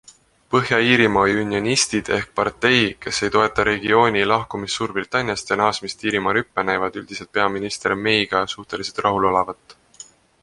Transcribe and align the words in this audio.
Põhja-Iirimaa 0.53 1.25
unionistid 1.39 2.07
ehk 2.15 2.31
partei, 2.39 2.79
kes 3.05 3.19
ei 3.27 3.31
toeta 3.35 3.65
regiooni 3.67 4.23
lahkumist 4.31 4.79
Suurbritanniast 4.81 5.53
ja 5.53 5.57
naasmist 5.61 6.05
Iirimaa 6.07 6.33
rüppe, 6.39 6.63
näivad 6.71 6.97
üldiselt 7.03 7.33
peaminister 7.39 7.95
Mayga 8.07 8.41
suhteliselt 8.55 9.03
rahul 9.09 9.29
olevat. 9.33 9.77